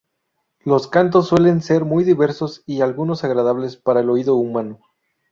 Los 0.61 0.87
cantos 0.87 1.27
suelen 1.27 1.61
ser 1.61 1.85
muy 1.85 2.03
diversos 2.03 2.63
y 2.65 2.81
algunos 2.81 3.23
agradables 3.23 3.77
para 3.77 3.99
el 3.99 4.09
oído 4.09 4.33
humano. 4.35 4.79